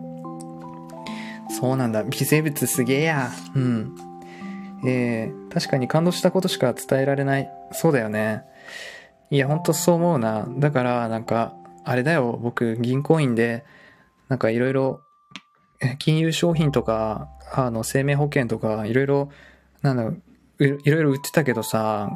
[1.59, 2.03] そうなんだ。
[2.03, 3.31] 微生物すげえや。
[3.55, 3.95] うん。
[4.85, 7.49] えー、確かに感動したことしか伝えられない。
[7.71, 8.43] そうだよね。
[9.31, 10.47] いや、ほんとそう思うな。
[10.57, 12.39] だから、なんか、あれだよ。
[12.41, 13.65] 僕、銀行員で、
[14.29, 15.01] なんかいろいろ、
[15.97, 19.29] 金融商品とか、あの、生命保険とか、いろいろ、
[19.81, 20.21] なんだろう、
[20.59, 22.09] いろいろ売ってたけどさ、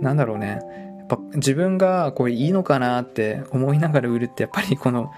[0.00, 0.60] なんだろうね。
[0.98, 5.12] やっぱ自分がこれいいのかなって思いながら売るってやっぱりこの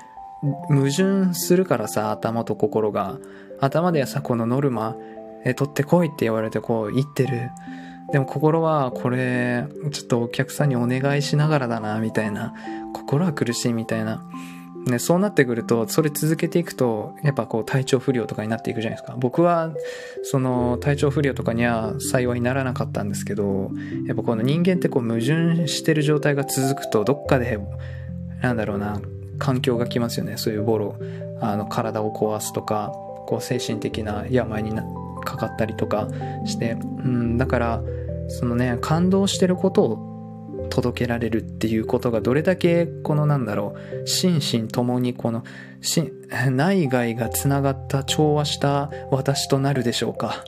[0.69, 3.19] 矛盾するからさ頭と心が。
[3.59, 4.97] 頭ではさこのノルマ
[5.45, 7.51] え取ってこいって言われてこう言ってる。
[8.13, 12.53] でも心はこれちょっとお客さんにお願いしながらだなみたいな。
[12.93, 14.25] 心は苦しいみたいな。
[14.87, 19.17] ね、そうなってくると、それ続けていくと、やっぱこう体調不良とかになっていくじゃないですか。
[19.19, 19.73] 僕は、
[20.23, 23.71] その体調不良とかには幸いならなかったんですけど、
[24.07, 27.59] やっぱこの人間ってこう矛盾してる状態が続くと、どっかで、
[28.41, 29.01] なんだろうな、
[29.39, 30.37] 環境が来ますよね。
[30.37, 30.97] そういうボロ、
[31.41, 32.93] あの、体を壊すとか、
[33.27, 34.73] こう精神的な病に
[35.25, 36.09] かかったりとか
[36.45, 37.83] して、うん、だから、
[38.29, 40.16] そのね、感動してることを
[40.69, 43.75] 届けられるっていうことがどれだけこのなんだろ
[44.05, 45.45] う心身ともにこの
[46.51, 50.45] 内外がつながった調和した私となるでしょうか、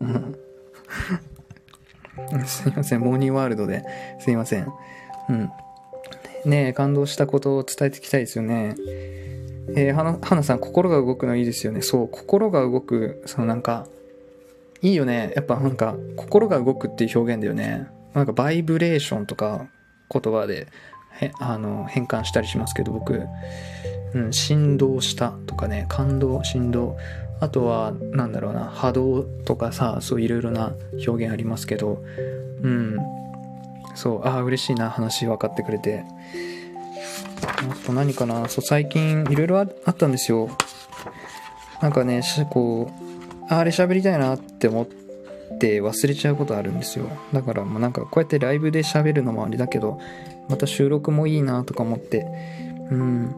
[0.00, 0.36] うん、
[2.46, 3.84] すいませんモーニーワールドで
[4.20, 4.72] すいません
[5.28, 5.50] うん
[6.44, 8.74] ねえ感動したことを伝えていきたいですよね
[9.74, 11.82] えー、はな、はなさん、心が動くのいいですよね。
[11.82, 13.86] そう、心が動く、そのなんか、
[14.80, 15.32] いいよね。
[15.36, 17.86] やっぱなんか、心が動くっていう表現だよね。
[18.14, 19.66] なんか、バイブレーションとか
[20.10, 20.68] 言葉で、
[21.20, 23.26] へ、あの、変換したりしますけど、僕、
[24.14, 26.96] うん、振動したとかね、感動、振動。
[27.40, 30.74] あとは、なんだろうな、波動とかさ、そういろいろな
[31.06, 32.04] 表現ありますけど、
[32.62, 32.98] うん。
[33.94, 36.04] そう、ああ、嬉しいな、話分かってくれて。
[37.44, 40.50] あと何かな、そう、最近いろいろあったんですよ。
[41.80, 45.01] なんかね、こう、あれ喋りたいなって思って
[45.58, 47.08] 忘れちゃうことあるんですよ。
[47.32, 49.98] だからもうなんかこうやってライブで喋るのもあれだけど、
[50.48, 52.26] また収録もいいなとか思って、
[52.90, 53.34] うん。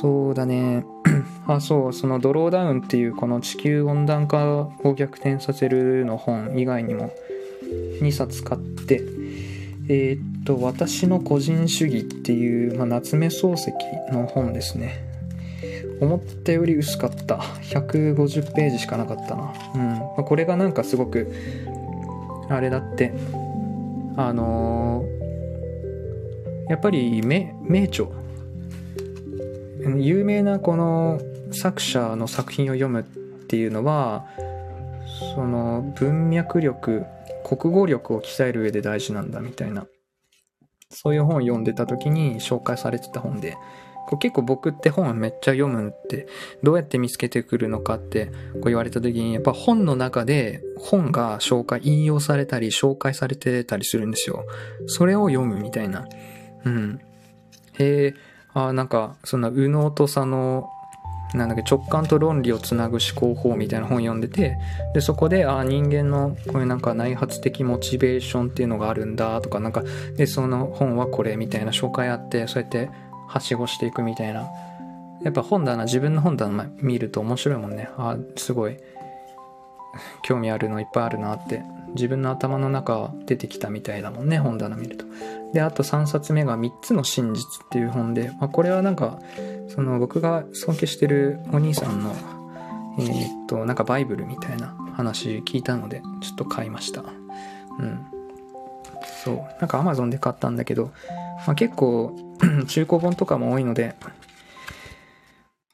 [0.00, 0.84] そうだね。
[1.46, 4.46] あ、そう、そのドローダウンっていうこの地球温暖化
[4.82, 7.12] を逆転させるの本以外にも
[8.00, 9.02] 2冊買って、
[9.88, 13.72] えー、っと、私の個人主義っていう、まあ、夏目漱石
[14.12, 15.05] の本ですね。
[16.00, 17.36] 思ったより薄かった。
[17.36, 19.52] 150ページしかなかったな。
[19.74, 19.80] うん。
[19.80, 21.32] まあ、これがなんかすごく、
[22.48, 23.12] あれだって、
[24.16, 27.54] あのー、やっぱり名
[27.84, 28.08] 著。
[29.98, 31.20] 有名なこの
[31.52, 33.04] 作者の作品を読むっ
[33.46, 34.26] ていうのは、
[35.34, 37.04] その文脈力
[37.44, 39.86] 国語力を鍛える上で大事なんだみたいな
[40.90, 43.56] そういう本を読んでた時に紹介されてた本で
[44.06, 46.26] こう結構僕って本めっちゃ読むって
[46.62, 48.32] どうやって見つけてくるのかってこ
[48.64, 54.44] う言われた時にやっぱ本の中で本が紹介引用されたり紹介されてたりするんですよ。
[54.86, 56.06] それを読むみたいな。
[56.64, 57.00] うん。
[57.78, 58.14] へえ
[58.54, 60.70] あなんかそんな右脳と左脳
[61.34, 64.56] なんだっけ直感と論理をつなぐ思考法みたいな本読んでて
[64.94, 69.82] でそこであ人間のこういうなんか内発的モチベーションっていうのがあるんだとかなんか
[70.16, 72.90] でその本はこれみたいな紹介あってそうやって
[73.26, 74.48] はしごしていくみたいな。
[75.22, 77.88] やっぱ本棚自分の本棚見ると面白いもんね。
[77.96, 78.76] あすごい。
[80.22, 81.62] 興味あるのいっぱいあるなって。
[81.94, 85.06] 自分の頭の中出てきたみたいだもんね本棚見ると。
[85.52, 89.18] であと3冊目が3つの真実っていう本で、まあ、これはなんか
[89.68, 92.14] その僕が尊敬してるお兄さんの
[92.98, 97.02] えー、っとなんかバイブルみたいな話聞いたのでちょっと買いました。
[97.02, 98.06] うん。
[99.24, 99.36] そう。
[99.60, 100.92] なんか Amazon で買ったんだけど、
[101.46, 102.16] まあ、結構
[102.66, 103.94] 中古本とかも多いので、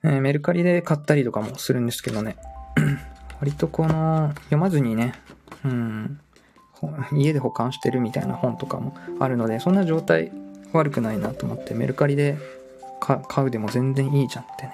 [0.05, 2.37] えー、メルカリで買ったりとかもするんですけどね。
[3.41, 5.15] 割とこの読まずにね
[5.65, 6.21] うん
[7.13, 10.33] 家で保管してるみたいな本とかもあるのでそんな状態
[10.73, 12.39] 悪くないなと思ってメルカリで
[13.01, 14.73] 買うでも全然いいじゃんってね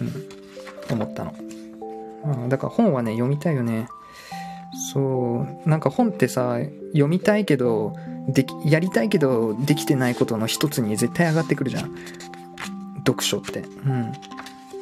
[0.00, 1.34] うん思ったの、
[2.24, 3.88] うん、だから本はね読みたいよね。
[4.92, 6.58] そうなんか本ってさ
[6.92, 7.94] 読みたいけど
[8.28, 11.94] できやりたいけどできてないことの一つに絶対上がってくるじゃん
[13.06, 13.62] 読書ってう
[13.92, 14.12] ん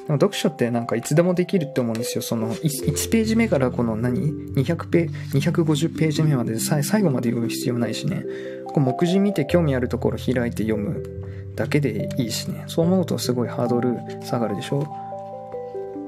[0.06, 2.20] 読書ってなんかいつでもできるって思うんですよ。
[2.20, 4.20] その 1, 1ページ目からこの何
[4.52, 8.22] ?200 ペ250ページ目まで最後まで読む必要ないしね。
[8.66, 11.02] こう目次見て興味あるところ開いて読む
[11.54, 12.64] だけでいいしね。
[12.66, 14.86] そう思うとすごいハードル下がるでしょ？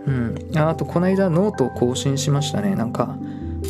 [0.06, 0.50] うん。
[0.54, 2.74] あとこの間ノートを更新しましたね。
[2.74, 3.16] なんか、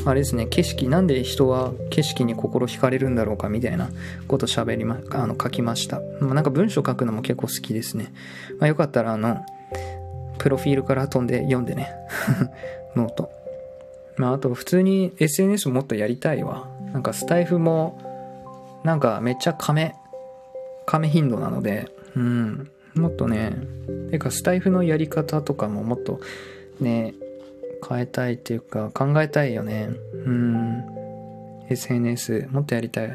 [0.05, 3.91] あれですね、景色、なんで人は景色に心惹かれるんだろうかみたいな
[4.29, 6.01] こと喋りま、あの、書きました。
[6.21, 8.13] まあ、なんか文章書くのも結構好きですね。
[8.59, 9.45] まあ、よかったらあの、
[10.39, 11.91] プロフィールから飛んで読んでね。
[12.95, 13.31] note。
[14.17, 16.69] まあ、あと普通に SNS もっとやりたいわ。
[16.93, 19.95] なんかスタエフも、なんかめっちゃ亀、
[20.87, 22.71] 亀頻度なので、うん。
[22.95, 23.53] もっとね、
[24.11, 26.21] てかスタイフのやり方とかももっと
[26.81, 27.15] ね、
[27.87, 29.91] 変えたいっていうか考えたいよね。
[30.13, 30.85] うん。
[31.69, 33.11] SNS もっとやりたい。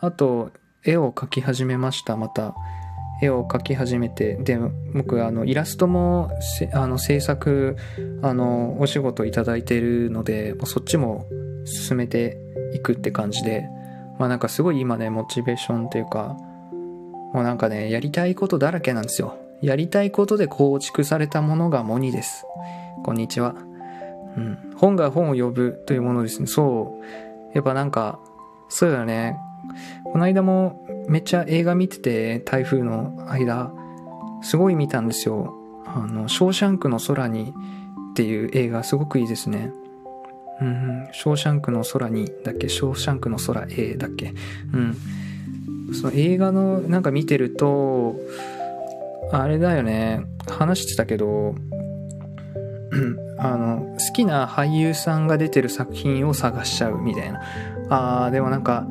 [0.00, 0.50] あと、
[0.84, 2.54] 絵を描き始めました、また。
[3.22, 4.58] 絵を描き始めてで
[4.92, 6.30] 僕あのイラストも
[6.72, 7.76] あの制作
[8.22, 11.26] あのお仕事いただいてるのでそっちも
[11.64, 12.38] 進めて
[12.74, 13.68] いくって感じで
[14.18, 16.36] まあなんかすごい今ねモチベーションっていうか
[17.32, 22.44] もうなんかねやりたいことだらけなんですよやりたいことで構築されたものがモニです
[23.04, 23.54] こんにちは
[24.36, 28.18] うん本が本を呼ぶというものですねそうやっぱなんか
[28.68, 29.36] そうだね
[30.04, 33.72] この間もめっちゃ映画見てて、台風の間、
[34.42, 35.54] すごい見たんですよ。
[35.86, 37.52] あの、ショーシャンクの空に
[38.12, 39.70] っていう映画すごくいいですね。
[40.60, 41.08] うん。
[41.12, 42.68] ショーシャンクの空にだっけ？
[42.68, 44.34] ショーシャンクの空 A だっけ？
[44.72, 44.96] うん。
[45.94, 48.16] その映画のなんか見てると、
[49.32, 50.24] あれだよね。
[50.48, 51.54] 話してたけど、
[53.38, 57.40] あの、好きな俳優さんが出てる作品を探しちゃうみたいな。
[57.90, 58.86] あー、でもなんか、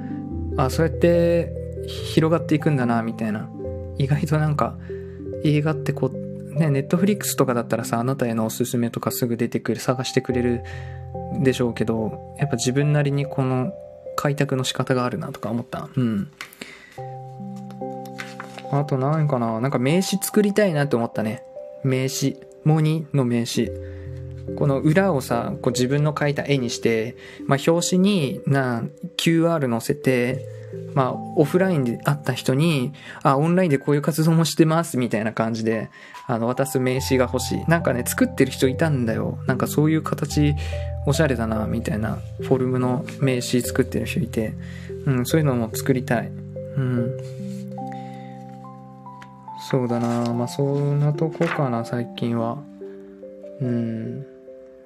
[0.57, 1.51] あそうやって
[1.87, 3.49] 広がっていくんだな、みたいな。
[3.97, 4.75] 意外となんか、
[5.43, 10.63] 映画ってこう、ね、ネットフリックスとかだったらさ、あなたへのおすすめとかすぐ出てくる、探してくれる
[11.41, 13.73] でしょうけど、やっぱ自分なりにこの
[14.15, 15.89] 開拓の仕方があるなとか思った。
[15.95, 16.27] うん。
[18.71, 21.43] あと何かななんか名刺作りたいなって思ったね。
[21.83, 22.37] 名刺。
[22.63, 23.71] モニの名刺。
[24.55, 27.15] この裏をさ、こう自分の描いた絵にして、
[27.47, 28.83] まあ表紙にな、
[29.17, 30.45] QR 載せて、
[30.93, 32.93] まあオフラインで会った人に、
[33.23, 35.89] あ、オンラインでこういう活動もしてます、みたいな感じで、
[36.27, 37.63] あの、渡す名刺が欲しい。
[37.67, 39.37] なんかね、作ってる人いたんだよ。
[39.47, 40.55] なんかそういう形、
[41.05, 44.53] おしゃれだな、みたいな、フォルムの名刺作ってる人いて、
[45.05, 46.27] うん、そういうのも作りたい。
[46.27, 46.31] う
[46.79, 47.43] ん。
[49.69, 52.57] そうだなまあそんなとこかな最近は
[53.61, 54.25] うん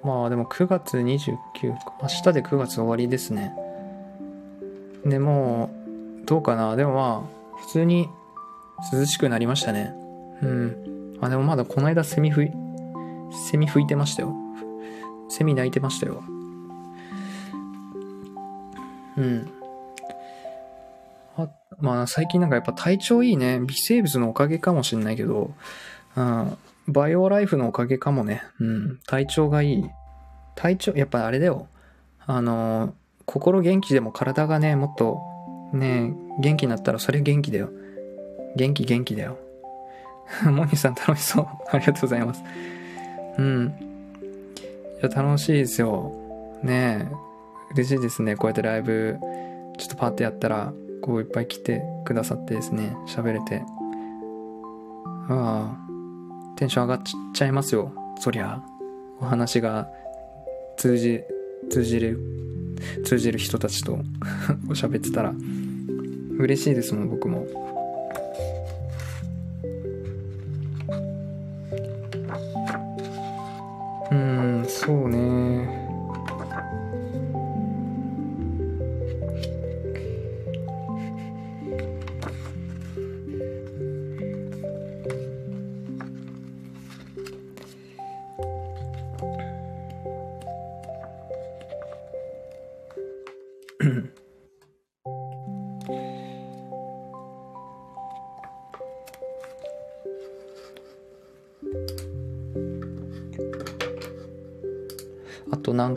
[0.07, 1.37] まあでも9月29
[1.79, 1.93] か。
[2.01, 3.53] 明日で9月終わりですね。
[5.05, 5.69] でも
[6.25, 6.77] どうかな。
[6.77, 8.07] でもまあ普通に
[8.93, 9.93] 涼しくなりましたね。
[10.41, 11.17] うん。
[11.19, 12.51] あでもまだこの間セミ吹い
[13.49, 14.33] セミ吹いてましたよ。
[15.27, 16.23] セミ鳴いてましたよ。
[19.17, 19.51] うん。
[21.35, 21.49] あ
[21.81, 23.59] まあ最近なんかやっぱ体調いいね。
[23.59, 25.51] 微生物のおかげかもしんないけど、
[26.15, 26.57] うん、
[26.87, 28.43] バイオライフのおかげかもね。
[28.59, 29.89] うん、体調がいい。
[30.55, 31.67] 体調、やっぱあれだよ。
[32.25, 32.93] あの、
[33.25, 35.21] 心元気でも体がね、もっと
[35.73, 37.69] ね、元気になったらそれ元気だよ。
[38.55, 39.37] 元気元気だよ。
[40.45, 41.47] モニさん楽しそう。
[41.71, 42.43] ありがとうございます。
[43.37, 43.73] うん。
[45.01, 46.11] いや、楽しいですよ。
[46.63, 47.15] ねえ。
[47.73, 48.35] 嬉しいですね。
[48.35, 49.17] こうやってライブ、
[49.77, 53.63] ちょっとパーってやったら、こういっぱい来てくださってですね、喋れて。
[55.29, 55.86] ああ、
[56.57, 57.93] テンション上がっちゃいますよ。
[58.19, 58.61] そりゃ。
[59.19, 59.87] お話が
[60.75, 61.21] 通じ、
[61.69, 62.19] 通じる、
[63.05, 63.99] 通じる人たちと
[64.69, 65.33] おしゃべってたら、
[66.39, 67.45] 嬉しいですもん、僕も。
[74.11, 75.36] うん、そうね。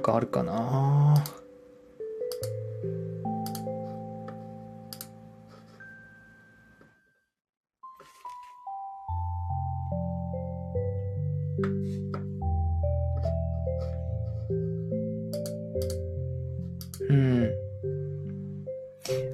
[0.00, 1.14] なんかあるかな
[17.10, 17.52] うん。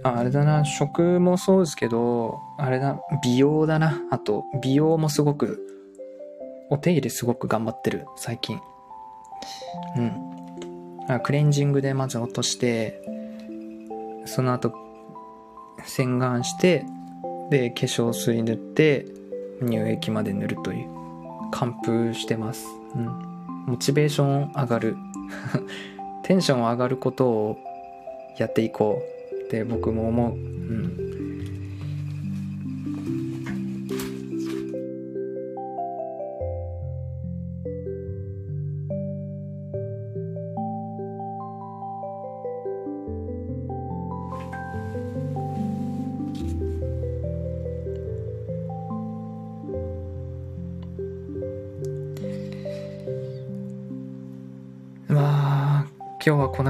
[0.03, 4.03] あ、あれだな、食もそうですけど、あれだ、美容だな。
[4.11, 5.61] あと、美容もすごく、
[6.71, 8.59] お手入れすごく頑張ってる、最近。
[9.97, 10.26] うん。
[11.23, 13.03] クレンジングでまず落として、
[14.25, 14.75] その後、
[15.85, 16.85] 洗顔して、
[17.51, 19.07] で、化粧水塗って、
[19.61, 20.89] 乳液まで塗るという、
[21.53, 22.67] 完封してます。
[22.95, 23.37] うん。
[23.67, 24.97] モチベーション上がる。
[26.25, 27.57] テンション上がることを
[28.39, 30.33] やっていこうって僕も思う。
[30.33, 31.06] うん。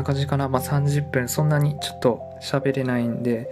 [0.06, 0.48] 感じかな。
[0.48, 3.50] まあ30分、そんなにちょっと喋れないんで、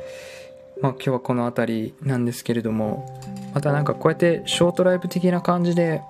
[0.81, 3.21] まあ今日はこの辺りなんですけれども、
[3.53, 6.01] またなんかこうやってショートライブ的な感じで、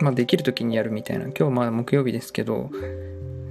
[0.00, 1.24] まあできる時にやるみたいな。
[1.26, 2.70] 今日まだ木曜日ですけど、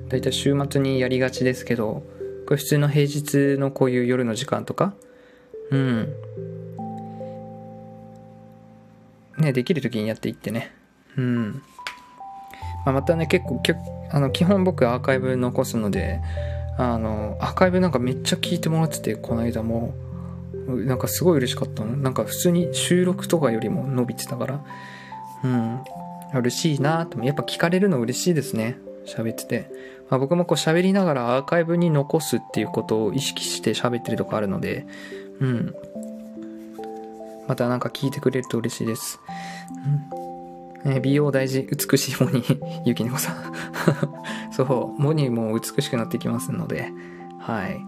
[0.07, 2.03] だいたい週末にやりがちですけど、
[2.45, 4.93] これ普通の平日のこういう夜の時間とか、
[5.69, 6.13] うん。
[9.37, 10.71] ね、できる時にやっていってね。
[11.17, 11.61] うん。
[12.85, 13.61] まあ、またね結構
[14.11, 16.21] あの基本僕アーカイブ残すので
[16.77, 19.93] あのアーカイブなんかめっちゃ聞いてもらっててこの間も。
[20.67, 24.63] なんかすごい嬉しかったのなんか普通に収録とかよりも伸びてたから。
[25.43, 25.79] うん。
[26.33, 28.77] 嬉しいなとやっぱ聞かれるの嬉しいですね。
[29.05, 29.69] 喋ってて、
[30.09, 34.85] まあ、僕もこう喋りながらアーカイブに残すっていうことを意識して喋ってるとこあるので、
[35.39, 35.75] うん。
[37.47, 39.19] またなんか聞いてくれると嬉しいです。
[40.13, 40.20] うん。
[40.85, 43.53] え美容大事、美しいモニー、 ゆきねこさん。
[44.51, 46.91] そう、モニーも美しくなってきますので、
[47.39, 47.79] はい。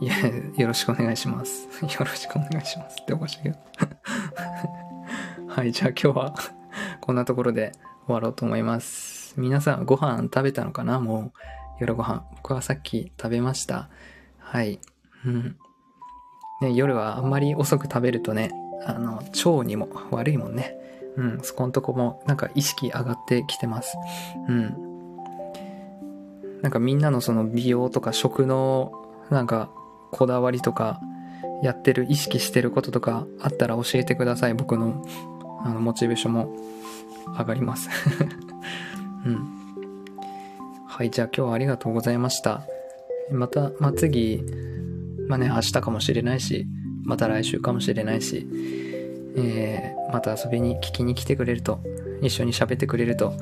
[0.00, 0.14] いや、
[0.56, 1.68] よろしくお願いします。
[1.82, 3.56] よろしくお願いしますっておかしいけど。
[5.48, 6.34] はい、じゃあ今日は
[7.00, 7.72] こんなところで
[8.06, 9.34] 終わろうと思います。
[9.36, 10.98] 皆さんご飯食べたのかな？
[10.98, 11.38] もう
[11.80, 12.24] 夜ご飯。
[12.36, 13.88] 僕はさっき食べました。
[14.38, 14.80] はい。
[15.24, 15.56] うん。
[16.60, 18.50] ね、夜はあんまり遅く食べるとね、
[18.86, 20.81] あの、腸にも悪いもんね。
[21.16, 23.96] うん、そこんとこもなんか意識上がってきてます。
[24.48, 24.76] うん。
[26.62, 28.92] なんかみんなのその美容とか食の
[29.30, 29.70] なんか
[30.10, 31.00] こだわりとか
[31.62, 34.54] やってる意識してることとかあったら教えてください。
[34.54, 35.04] 僕の
[35.64, 36.56] あのモチベーションも
[37.38, 37.88] 上がります
[39.24, 39.62] うん。
[40.86, 42.62] はい、じゃあ今日はありがとうございました。
[43.30, 44.44] また、まあ、次、
[45.28, 46.66] まあね、明日かもしれないし、
[47.04, 48.46] また来週かもしれないし、
[49.36, 51.80] えー、また遊びに聞きに来てくれると、
[52.20, 53.34] 一緒に喋ってくれると、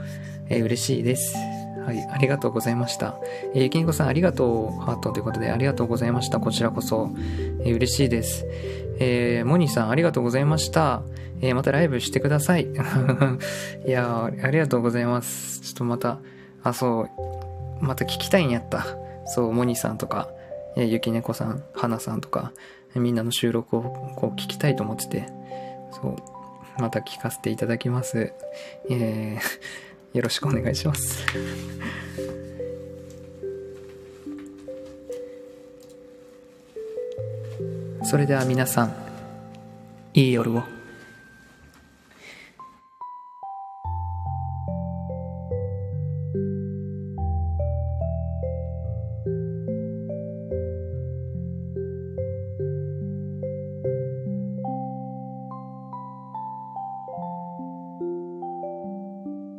[0.48, 1.34] えー、嬉しいです。
[1.84, 3.18] はい、ありがとうございました。
[3.54, 6.38] えー、きんこさんありがとう、ハートということでありがとうございました。
[6.38, 7.10] こちらこそ、
[7.60, 8.46] えー、嬉しいです。
[8.98, 11.02] えー、モニーさんありがとうございました。
[11.40, 12.68] えー、またライブしてください。
[13.86, 15.60] いやありがとうございます。
[15.62, 16.18] ちょっとまた、
[16.62, 17.08] あ、そ
[17.80, 18.86] う、また聞きたいんやった。
[19.24, 20.28] そう、モニーさんとか、
[20.76, 22.52] えー、ゆきねこさん、はなさんとか、
[22.94, 23.82] みんなの収録を
[24.16, 25.39] こう聞きたいと思ってて、
[25.90, 26.16] そう、
[26.80, 28.32] また聞かせていただきます。
[28.88, 29.40] えー、
[30.16, 31.24] よろしくお願いします。
[38.04, 38.94] それでは皆さん、
[40.14, 40.79] いい夜を。